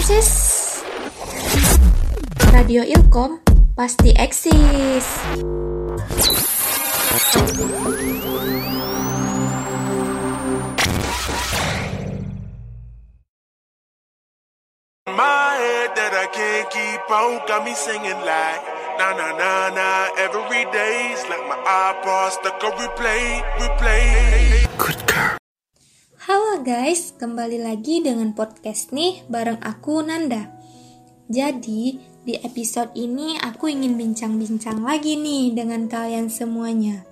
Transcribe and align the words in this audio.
eksis. 0.00 0.80
Radio 2.56 2.80
Ilkom 2.80 3.36
pasti 3.76 4.16
eksis. 4.16 5.04
My 15.04 15.52
head 15.60 15.92
that 15.92 16.16
I 16.16 16.26
can't 16.32 16.64
keep 16.72 17.04
on 17.12 17.44
got 17.44 17.60
me 17.68 17.76
singing 17.76 18.16
like 18.24 18.64
na 18.96 19.12
na 19.12 19.36
na 19.36 19.68
na 19.68 20.08
every 20.16 20.64
day's 20.72 21.20
like 21.28 21.44
my 21.44 21.60
iPod 21.60 22.40
stuck 22.40 22.64
on 22.64 22.72
replay, 22.80 23.44
replay. 23.60 24.64
Good 24.80 25.04
girl. 25.04 25.39
Halo 26.20 26.60
guys, 26.60 27.16
kembali 27.16 27.64
lagi 27.64 28.04
dengan 28.04 28.36
podcast 28.36 28.92
nih 28.92 29.24
bareng 29.32 29.56
aku 29.64 30.04
Nanda. 30.04 30.52
Jadi, 31.32 31.96
di 32.28 32.36
episode 32.44 32.92
ini 32.92 33.40
aku 33.40 33.72
ingin 33.72 33.96
bincang-bincang 33.96 34.84
lagi 34.84 35.16
nih 35.16 35.56
dengan 35.56 35.88
kalian 35.88 36.28
semuanya. 36.28 37.08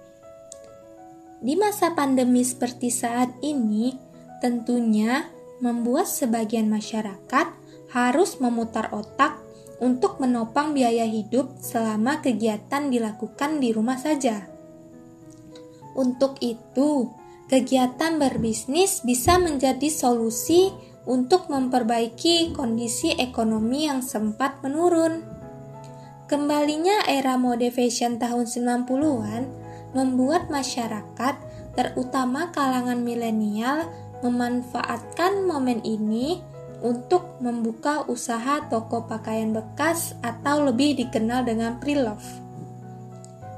Di 1.41 1.57
masa 1.57 1.97
pandemi 1.97 2.45
seperti 2.45 2.93
saat 2.93 3.33
ini, 3.41 3.97
tentunya 4.45 5.25
membuat 5.65 6.05
sebagian 6.05 6.69
masyarakat 6.69 7.49
harus 7.89 8.37
memutar 8.45 8.93
otak 8.93 9.41
untuk 9.81 10.21
menopang 10.21 10.77
biaya 10.77 11.09
hidup 11.09 11.57
selama 11.65 12.21
kegiatan 12.21 12.93
dilakukan 12.93 13.57
di 13.57 13.73
rumah 13.73 13.97
saja. 13.97 14.45
Untuk 15.97 16.37
itu, 16.45 17.09
kegiatan 17.49 18.21
berbisnis 18.21 19.01
bisa 19.01 19.41
menjadi 19.41 19.89
solusi 19.89 20.69
untuk 21.09 21.49
memperbaiki 21.49 22.53
kondisi 22.53 23.17
ekonomi 23.17 23.89
yang 23.89 24.05
sempat 24.05 24.61
menurun. 24.61 25.25
Kembalinya 26.29 27.09
era 27.09 27.41
mode 27.41 27.73
fashion 27.73 28.21
tahun 28.21 28.45
90-an 28.45 29.49
membuat 29.97 30.53
masyarakat, 30.53 31.35
terutama 31.73 32.53
kalangan 32.53 33.01
milenial, 33.01 33.89
memanfaatkan 34.21 35.49
momen 35.49 35.81
ini 35.89 36.45
untuk 36.85 37.41
membuka 37.41 38.05
usaha 38.07 38.61
toko 38.69 39.09
pakaian 39.09 39.57
bekas 39.57 40.13
atau 40.21 40.69
lebih 40.69 41.01
dikenal 41.01 41.49
dengan 41.49 41.81
pre-love. 41.81 42.45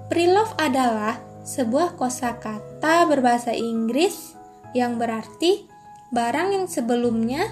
Pre-love 0.07 0.55
adalah 0.57 1.19
sebuah 1.47 1.97
kosakata 1.97 3.09
berbahasa 3.09 3.57
Inggris 3.57 4.37
yang 4.77 5.01
berarti 5.01 5.67
barang 6.13 6.55
yang 6.55 6.67
sebelumnya 6.67 7.51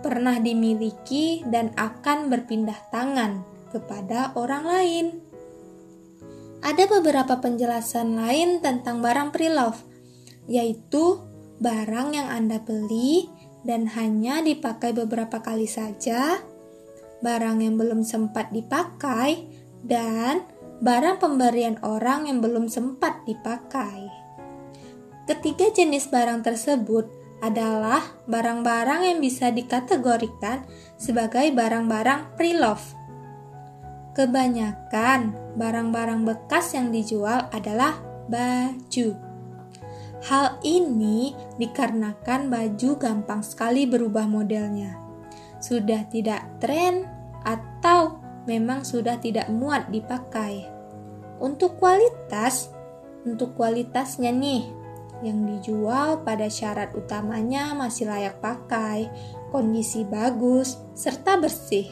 pernah 0.00 0.38
dimiliki 0.38 1.42
dan 1.46 1.74
akan 1.74 2.30
berpindah 2.30 2.78
tangan 2.90 3.42
kepada 3.70 4.32
orang 4.38 4.64
lain. 4.64 5.06
Ada 6.58 6.90
beberapa 6.90 7.38
penjelasan 7.38 8.18
lain 8.18 8.58
tentang 8.58 8.98
barang 8.98 9.30
pre-love, 9.30 9.78
yaitu 10.50 11.22
barang 11.62 12.18
yang 12.18 12.28
Anda 12.30 12.58
beli 12.58 13.30
dan 13.62 13.86
hanya 13.94 14.42
dipakai 14.42 14.90
beberapa 14.90 15.38
kali 15.38 15.70
saja, 15.70 16.42
barang 17.22 17.62
yang 17.62 17.78
belum 17.78 18.02
sempat 18.02 18.50
dipakai, 18.50 19.46
dan 19.86 20.42
barang 20.78 21.18
pemberian 21.18 21.76
orang 21.82 22.30
yang 22.30 22.38
belum 22.38 22.70
sempat 22.70 23.26
dipakai. 23.26 24.06
Ketiga 25.26 25.68
jenis 25.74 26.06
barang 26.08 26.46
tersebut 26.46 27.10
adalah 27.42 28.02
barang-barang 28.26 29.06
yang 29.06 29.18
bisa 29.18 29.50
dikategorikan 29.50 30.66
sebagai 30.98 31.50
barang-barang 31.54 32.34
pre-love. 32.34 32.82
Kebanyakan 34.14 35.54
barang-barang 35.54 36.26
bekas 36.26 36.74
yang 36.74 36.90
dijual 36.90 37.46
adalah 37.54 37.98
baju. 38.26 39.14
Hal 40.26 40.58
ini 40.66 41.30
dikarenakan 41.62 42.50
baju 42.50 42.90
gampang 42.98 43.46
sekali 43.46 43.86
berubah 43.86 44.26
modelnya. 44.26 44.98
Sudah 45.62 46.02
tidak 46.10 46.42
tren 46.58 47.06
atau 47.46 48.18
memang 48.48 48.88
sudah 48.88 49.20
tidak 49.20 49.52
muat 49.52 49.92
dipakai. 49.92 50.64
Untuk 51.38 51.76
kualitas, 51.76 52.72
untuk 53.28 53.52
kualitasnya 53.54 54.32
nih, 54.32 54.64
yang 55.20 55.44
dijual 55.44 56.24
pada 56.24 56.48
syarat 56.48 56.96
utamanya 56.96 57.76
masih 57.76 58.08
layak 58.08 58.40
pakai, 58.40 59.12
kondisi 59.52 60.08
bagus, 60.08 60.80
serta 60.96 61.36
bersih. 61.36 61.86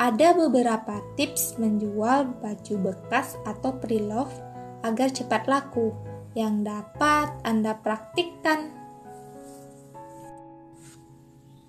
Ada 0.00 0.32
beberapa 0.32 1.04
tips 1.20 1.60
menjual 1.60 2.40
baju 2.40 2.74
bekas 2.80 3.36
atau 3.44 3.76
pre-love 3.76 4.32
agar 4.80 5.12
cepat 5.12 5.44
laku 5.44 5.92
yang 6.32 6.64
dapat 6.64 7.28
Anda 7.44 7.76
praktikkan. 7.76 8.72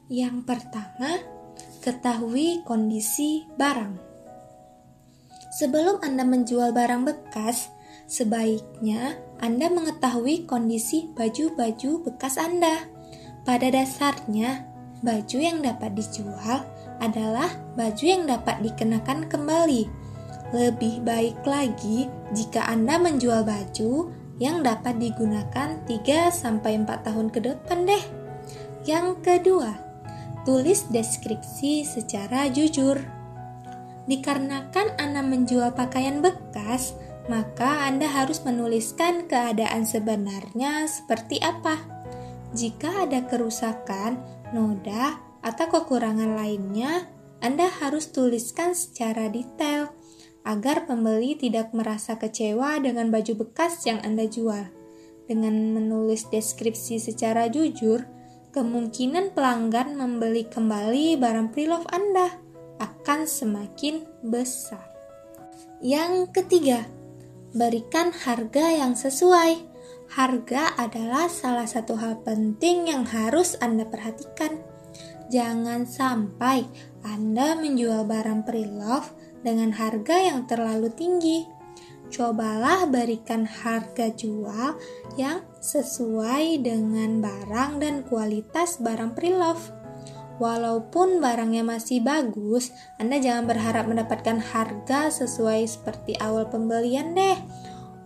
Yang 0.07 0.47
pertama, 0.47 1.40
ketahui 1.81 2.61
kondisi 2.61 3.49
barang. 3.57 3.97
Sebelum 5.57 5.99
Anda 6.05 6.23
menjual 6.23 6.71
barang 6.71 7.03
bekas, 7.09 7.73
sebaiknya 8.05 9.17
Anda 9.41 9.67
mengetahui 9.67 10.45
kondisi 10.47 11.11
baju-baju 11.11 12.07
bekas 12.07 12.37
Anda. 12.37 12.87
Pada 13.43 13.67
dasarnya, 13.73 14.63
baju 15.01 15.37
yang 15.41 15.65
dapat 15.65 15.97
dijual 15.97 16.63
adalah 17.01 17.49
baju 17.73 18.05
yang 18.05 18.29
dapat 18.29 18.61
dikenakan 18.61 19.25
kembali. 19.25 19.89
Lebih 20.53 21.01
baik 21.01 21.41
lagi 21.43 22.05
jika 22.37 22.69
Anda 22.69 23.01
menjual 23.01 23.41
baju 23.41 24.13
yang 24.37 24.61
dapat 24.61 25.01
digunakan 25.01 25.81
3-4 25.89 26.29
tahun 26.85 27.27
ke 27.33 27.39
depan 27.41 27.89
deh. 27.89 28.03
Yang 28.85 29.07
kedua, 29.25 29.90
tulis 30.43 30.89
deskripsi 30.89 31.85
secara 31.85 32.49
jujur. 32.49 32.97
Dikarenakan 34.09 34.97
Anda 34.97 35.21
menjual 35.21 35.77
pakaian 35.77 36.25
bekas, 36.25 36.97
maka 37.29 37.85
Anda 37.85 38.09
harus 38.09 38.41
menuliskan 38.41 39.29
keadaan 39.29 39.85
sebenarnya 39.85 40.89
seperti 40.89 41.37
apa. 41.39 41.77
Jika 42.51 43.07
ada 43.07 43.23
kerusakan, 43.29 44.19
noda, 44.51 45.21
atau 45.41 45.65
kekurangan 45.69 46.37
lainnya, 46.37 47.07
Anda 47.41 47.69
harus 47.69 48.09
tuliskan 48.13 48.77
secara 48.77 49.29
detail 49.29 49.89
agar 50.41 50.89
pembeli 50.89 51.37
tidak 51.37 51.69
merasa 51.73 52.17
kecewa 52.17 52.81
dengan 52.81 53.13
baju 53.13 53.45
bekas 53.45 53.85
yang 53.85 54.01
Anda 54.01 54.25
jual. 54.25 54.69
Dengan 55.29 55.53
menulis 55.77 56.27
deskripsi 56.27 56.97
secara 56.97 57.47
jujur, 57.47 58.03
kemungkinan 58.51 59.31
pelanggan 59.31 59.95
membeli 59.95 60.43
kembali 60.47 61.15
barang 61.15 61.55
pre-love 61.55 61.87
Anda 61.87 62.35
akan 62.83 63.23
semakin 63.23 64.03
besar. 64.27 64.83
Yang 65.81 66.29
ketiga, 66.35 66.85
berikan 67.55 68.11
harga 68.11 68.65
yang 68.75 68.93
sesuai. 68.93 69.71
Harga 70.11 70.75
adalah 70.75 71.31
salah 71.31 71.65
satu 71.65 71.95
hal 71.95 72.19
penting 72.27 72.91
yang 72.91 73.07
harus 73.07 73.55
Anda 73.63 73.87
perhatikan. 73.87 74.59
Jangan 75.31 75.87
sampai 75.87 76.67
Anda 77.07 77.55
menjual 77.55 78.03
barang 78.03 78.43
pre-love 78.43 79.07
dengan 79.39 79.71
harga 79.71 80.19
yang 80.19 80.43
terlalu 80.45 80.91
tinggi. 80.91 81.60
Cobalah 82.11 82.91
berikan 82.91 83.47
harga 83.47 84.11
jual 84.11 84.75
yang 85.15 85.47
sesuai 85.63 86.59
dengan 86.59 87.23
barang 87.23 87.79
dan 87.79 88.03
kualitas 88.03 88.83
barang 88.83 89.15
pre-love. 89.15 89.71
Walaupun 90.35 91.23
barangnya 91.23 91.63
masih 91.63 92.03
bagus, 92.03 92.75
Anda 92.99 93.15
jangan 93.23 93.47
berharap 93.47 93.87
mendapatkan 93.87 94.43
harga 94.43 95.07
sesuai 95.07 95.63
seperti 95.63 96.19
awal 96.19 96.51
pembelian 96.51 97.15
deh. 97.15 97.39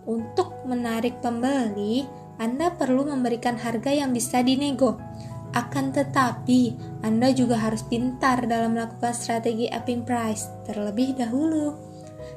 Untuk 0.06 0.54
menarik 0.62 1.18
pembeli, 1.18 2.06
Anda 2.38 2.70
perlu 2.78 3.10
memberikan 3.10 3.58
harga 3.58 3.90
yang 3.90 4.14
bisa 4.14 4.38
dinego. 4.38 5.02
Akan 5.50 5.90
tetapi, 5.90 6.78
Anda 7.02 7.34
juga 7.34 7.58
harus 7.58 7.82
pintar 7.82 8.46
dalam 8.46 8.78
melakukan 8.78 9.16
strategi 9.16 9.66
upping 9.66 10.06
price 10.06 10.46
terlebih 10.62 11.16
dahulu. 11.18 11.74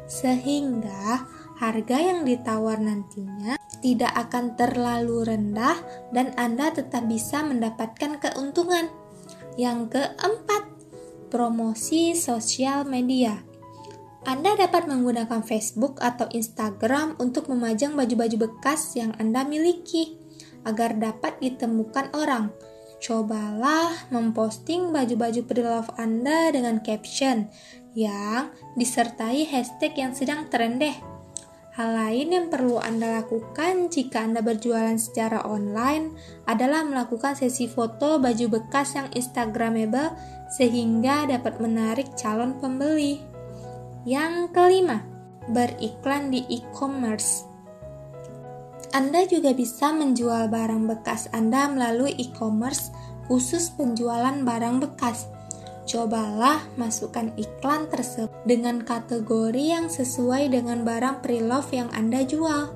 Sehingga 0.10 1.28
harga 1.60 1.98
yang 2.00 2.24
ditawar 2.24 2.80
nantinya 2.80 3.60
tidak 3.84 4.12
akan 4.16 4.56
terlalu 4.56 5.28
rendah 5.28 5.76
dan 6.16 6.32
Anda 6.40 6.72
tetap 6.72 7.08
bisa 7.08 7.44
mendapatkan 7.44 8.20
keuntungan. 8.20 8.88
Yang 9.60 10.00
keempat, 10.00 10.64
promosi 11.28 12.16
sosial 12.16 12.88
media. 12.88 13.44
Anda 14.28 14.56
dapat 14.56 14.88
menggunakan 14.88 15.44
Facebook 15.48 16.00
atau 16.04 16.28
Instagram 16.32 17.16
untuk 17.24 17.48
memajang 17.48 17.96
baju-baju 17.96 18.52
bekas 18.52 18.96
yang 19.00 19.16
Anda 19.16 19.48
miliki 19.48 20.20
agar 20.68 21.00
dapat 21.00 21.40
ditemukan 21.40 22.12
orang. 22.16 22.52
Cobalah 23.00 24.12
memposting 24.12 24.92
baju-baju 24.92 25.42
pre-love 25.48 25.92
Anda 25.96 26.52
dengan 26.52 26.84
caption 26.84 27.48
yang 27.96 28.52
disertai 28.76 29.48
hashtag 29.48 29.96
yang 29.96 30.12
sedang 30.12 30.52
tren 30.52 30.84
deh. 30.84 31.09
Hal 31.80 31.96
lain 31.96 32.36
yang 32.36 32.48
perlu 32.52 32.76
Anda 32.76 33.24
lakukan 33.24 33.88
jika 33.88 34.28
Anda 34.28 34.44
berjualan 34.44 35.00
secara 35.00 35.48
online 35.48 36.12
adalah 36.44 36.84
melakukan 36.84 37.40
sesi 37.40 37.72
foto 37.72 38.20
baju 38.20 38.60
bekas 38.60 39.00
yang 39.00 39.08
instagramable 39.16 40.12
sehingga 40.52 41.24
dapat 41.32 41.64
menarik 41.64 42.12
calon 42.20 42.60
pembeli. 42.60 43.24
Yang 44.04 44.52
kelima, 44.52 45.08
beriklan 45.56 46.36
di 46.36 46.44
e-commerce. 46.52 47.48
Anda 48.92 49.24
juga 49.24 49.56
bisa 49.56 49.96
menjual 49.96 50.52
barang 50.52 50.84
bekas 50.84 51.32
Anda 51.32 51.72
melalui 51.72 52.12
e-commerce 52.20 52.92
khusus 53.32 53.72
penjualan 53.72 54.36
barang 54.44 54.84
bekas 54.84 55.32
Cobalah 55.90 56.70
masukkan 56.78 57.34
iklan 57.34 57.90
tersebut 57.90 58.46
dengan 58.46 58.86
kategori 58.86 59.58
yang 59.58 59.90
sesuai 59.90 60.54
dengan 60.54 60.86
barang 60.86 61.26
pre-love 61.26 61.74
yang 61.74 61.90
Anda 61.98 62.22
jual. 62.30 62.70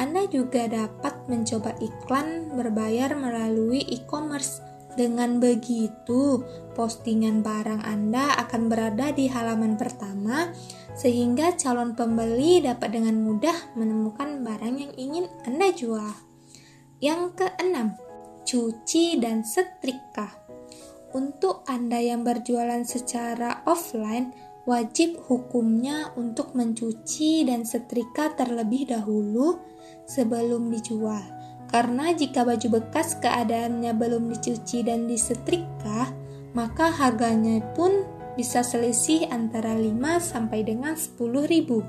Anda 0.00 0.24
juga 0.24 0.64
dapat 0.64 1.28
mencoba 1.28 1.76
iklan 1.84 2.56
berbayar 2.56 3.12
melalui 3.12 3.84
e-commerce. 3.92 4.64
Dengan 4.96 5.36
begitu, 5.36 6.40
postingan 6.72 7.44
barang 7.44 7.84
Anda 7.84 8.40
akan 8.48 8.72
berada 8.72 9.12
di 9.12 9.28
halaman 9.28 9.76
pertama 9.76 10.48
sehingga 10.96 11.52
calon 11.60 11.92
pembeli 11.92 12.64
dapat 12.64 12.96
dengan 12.96 13.20
mudah 13.20 13.76
menemukan 13.76 14.40
barang 14.40 14.74
yang 14.80 14.92
ingin 14.96 15.28
Anda 15.44 15.76
jual. 15.76 16.16
Yang 17.04 17.36
keenam, 17.36 18.00
cuci 18.48 19.20
dan 19.20 19.44
setrika. 19.44 20.55
Untuk 21.14 21.62
Anda 21.70 22.02
yang 22.02 22.26
berjualan 22.26 22.82
secara 22.82 23.62
offline, 23.68 24.34
wajib 24.66 25.22
hukumnya 25.30 26.10
untuk 26.18 26.58
mencuci 26.58 27.46
dan 27.46 27.62
setrika 27.62 28.34
terlebih 28.34 28.90
dahulu 28.90 29.62
sebelum 30.10 30.74
dijual. 30.74 31.22
Karena 31.70 32.14
jika 32.14 32.42
baju 32.42 32.82
bekas 32.82 33.18
keadaannya 33.22 33.94
belum 33.94 34.30
dicuci 34.34 34.86
dan 34.86 35.06
disetrika, 35.06 36.10
maka 36.54 36.90
harganya 36.90 37.62
pun 37.74 38.06
bisa 38.34 38.66
selisih 38.66 39.30
antara 39.30 39.74
5 39.74 40.18
sampai 40.18 40.62
dengan 40.62 40.94
10 40.94 41.46
ribu. 41.46 41.82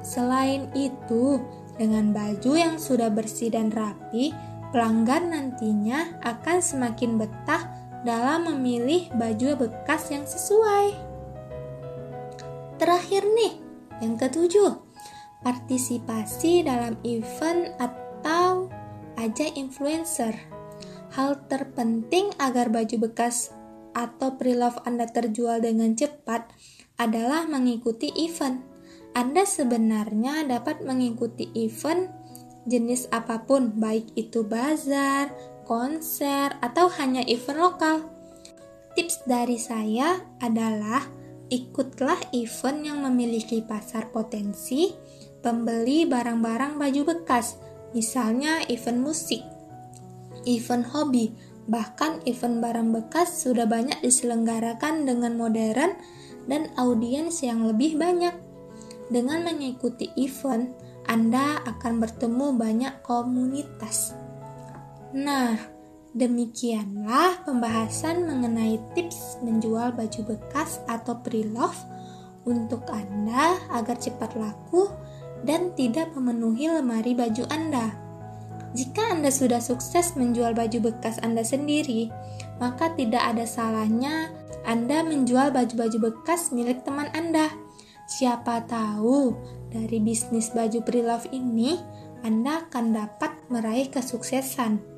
Selain 0.00 0.68
itu, 0.72 1.40
dengan 1.78 2.10
baju 2.10 2.52
yang 2.58 2.76
sudah 2.76 3.08
bersih 3.08 3.54
dan 3.54 3.70
rapi, 3.70 4.34
pelanggan 4.74 5.32
nantinya 5.32 6.20
akan 6.26 6.58
semakin 6.60 7.16
betah 7.16 7.77
dalam 8.06 8.46
memilih 8.46 9.10
baju 9.14 9.66
bekas 9.66 10.10
yang 10.14 10.26
sesuai. 10.26 10.94
Terakhir 12.78 13.26
nih, 13.26 13.58
yang 13.98 14.14
ketujuh, 14.14 14.78
partisipasi 15.42 16.62
dalam 16.62 16.94
event 17.02 17.74
atau 17.82 18.70
ajak 19.18 19.58
influencer. 19.58 20.34
Hal 21.18 21.42
terpenting 21.50 22.30
agar 22.38 22.70
baju 22.70 23.10
bekas 23.10 23.50
atau 23.96 24.38
pre-love 24.38 24.78
Anda 24.86 25.10
terjual 25.10 25.58
dengan 25.58 25.98
cepat 25.98 26.46
adalah 27.02 27.50
mengikuti 27.50 28.14
event. 28.14 28.62
Anda 29.18 29.42
sebenarnya 29.42 30.46
dapat 30.46 30.86
mengikuti 30.86 31.50
event 31.58 32.14
jenis 32.68 33.08
apa 33.10 33.48
pun, 33.48 33.74
baik 33.80 34.12
itu 34.14 34.44
bazar, 34.44 35.32
konser, 35.68 36.56
atau 36.64 36.88
hanya 36.96 37.20
event 37.28 37.60
lokal. 37.60 37.96
Tips 38.96 39.28
dari 39.28 39.60
saya 39.60 40.16
adalah 40.40 41.04
ikutlah 41.52 42.32
event 42.32 42.80
yang 42.82 43.04
memiliki 43.04 43.60
pasar 43.60 44.08
potensi, 44.08 44.96
pembeli 45.44 46.08
barang-barang 46.08 46.80
baju 46.80 47.02
bekas, 47.14 47.60
misalnya 47.92 48.64
event 48.72 49.04
musik, 49.04 49.44
event 50.48 50.88
hobi, 50.88 51.36
bahkan 51.68 52.24
event 52.24 52.64
barang 52.64 52.88
bekas 52.90 53.44
sudah 53.44 53.68
banyak 53.68 54.00
diselenggarakan 54.00 55.04
dengan 55.04 55.36
modern 55.36 56.00
dan 56.48 56.72
audiens 56.80 57.44
yang 57.44 57.68
lebih 57.68 58.00
banyak. 58.00 58.32
Dengan 59.12 59.44
mengikuti 59.44 60.08
event, 60.16 60.72
Anda 61.08 61.60
akan 61.64 62.00
bertemu 62.00 62.46
banyak 62.56 62.94
komunitas 63.04 64.27
Nah, 65.16 65.56
demikianlah 66.12 67.48
pembahasan 67.48 68.28
mengenai 68.28 68.76
tips 68.92 69.40
menjual 69.40 69.96
baju 69.96 70.36
bekas 70.36 70.84
atau 70.84 71.16
pre-love 71.24 71.80
untuk 72.44 72.84
Anda 72.92 73.56
agar 73.72 73.96
cepat 73.96 74.36
laku 74.36 74.92
dan 75.48 75.72
tidak 75.72 76.12
memenuhi 76.12 76.68
lemari 76.68 77.16
baju 77.16 77.48
Anda. 77.48 77.88
Jika 78.76 79.16
Anda 79.16 79.32
sudah 79.32 79.64
sukses 79.64 80.12
menjual 80.12 80.52
baju 80.52 80.92
bekas 80.92 81.16
Anda 81.24 81.40
sendiri, 81.40 82.12
maka 82.60 82.92
tidak 82.92 83.24
ada 83.32 83.48
salahnya 83.48 84.28
Anda 84.68 85.00
menjual 85.00 85.56
baju-baju 85.56 86.12
bekas 86.12 86.52
milik 86.52 86.84
teman 86.84 87.08
Anda. 87.16 87.48
Siapa 88.08 88.68
tahu 88.68 89.32
dari 89.72 90.04
bisnis 90.04 90.52
baju 90.52 90.84
pre-love 90.84 91.32
ini 91.32 91.80
Anda 92.20 92.68
akan 92.68 92.92
dapat 92.92 93.32
meraih 93.48 93.88
kesuksesan 93.88 94.97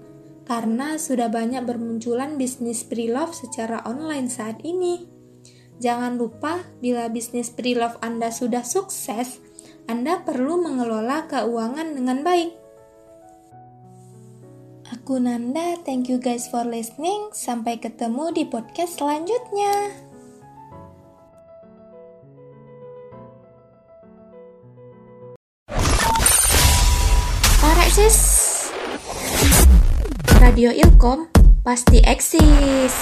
karena 0.51 0.99
sudah 0.99 1.31
banyak 1.31 1.63
bermunculan 1.63 2.35
bisnis 2.35 2.83
pre-love 2.83 3.31
secara 3.31 3.87
online 3.87 4.27
saat 4.27 4.59
ini. 4.67 5.07
Jangan 5.79 6.19
lupa, 6.19 6.67
bila 6.83 7.07
bisnis 7.07 7.55
pre-love 7.55 7.95
Anda 8.03 8.35
sudah 8.35 8.67
sukses, 8.67 9.39
Anda 9.87 10.27
perlu 10.27 10.59
mengelola 10.59 11.31
keuangan 11.31 11.95
dengan 11.95 12.27
baik. 12.27 12.51
Aku 14.91 15.23
Nanda, 15.23 15.79
thank 15.87 16.11
you 16.11 16.19
guys 16.19 16.51
for 16.51 16.67
listening. 16.67 17.31
Sampai 17.31 17.79
ketemu 17.79 18.35
di 18.35 18.43
podcast 18.43 18.99
selanjutnya. 18.99 19.95
Alright 27.63 27.95
sis, 27.95 28.19
Radio 30.41 30.73
Ilkom 30.73 31.29
pasti 31.61 32.01
eksis. 32.01 32.97